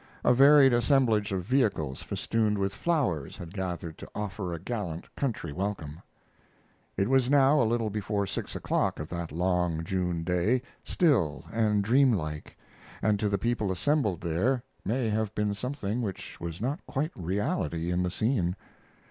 A 0.25 0.33
varied 0.33 0.73
assemblage 0.73 1.31
of 1.31 1.43
vehicles 1.43 2.01
festooned 2.01 2.57
with 2.57 2.73
flowers 2.73 3.37
had 3.37 3.53
gathered 3.53 3.99
to 3.99 4.09
offer 4.15 4.51
a 4.51 4.57
gallant 4.59 5.15
country 5.15 5.53
welcome. 5.53 6.01
It 6.97 7.07
was 7.07 7.29
now 7.29 7.61
a 7.61 7.65
little 7.69 7.91
before 7.91 8.25
six 8.25 8.55
o'clock 8.55 8.99
of 8.99 9.09
that 9.09 9.31
long 9.31 9.83
June 9.83 10.23
day, 10.23 10.63
still 10.83 11.45
and 11.51 11.83
dreamlike; 11.83 12.57
and 13.03 13.19
to 13.19 13.29
the 13.29 13.37
people 13.37 13.71
assembled 13.71 14.21
there 14.21 14.63
may 14.83 15.07
have 15.11 15.35
been 15.35 15.53
something 15.53 16.01
which 16.01 16.39
was 16.41 16.59
not 16.59 16.83
quite 16.87 17.11
reality 17.15 17.91
in 17.91 18.01
the 18.01 18.09
scene. 18.09 18.55